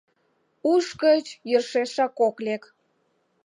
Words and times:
—Уш 0.71 0.85
гыч 1.03 1.25
йӧршешак 1.49 2.13
ок 2.27 2.37
лек. 2.45 2.63